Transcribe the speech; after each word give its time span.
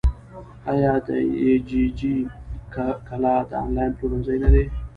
آیا 0.71 0.93
دیجیجی 1.05 2.15
کالا 3.07 3.35
د 3.49 3.51
انلاین 3.65 3.91
پلورنځی 3.97 4.37
نه 4.43 4.49
دی؟ 4.53 4.63